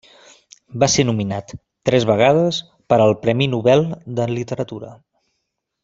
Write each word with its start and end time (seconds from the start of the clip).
Va 0.83 0.87
ser 0.93 1.03
nominat, 1.09 1.53
tres 1.89 2.07
vegades, 2.13 2.63
per 2.93 2.99
al 3.07 3.13
Premi 3.27 3.49
Nobel 3.55 3.87
de 4.21 4.27
Literatura. 4.35 4.95